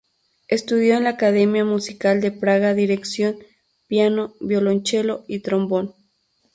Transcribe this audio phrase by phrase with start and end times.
[0.47, 3.37] Estudió en la Academia Musical de Praga dirección,
[3.87, 5.93] piano, violonchelo y trombón.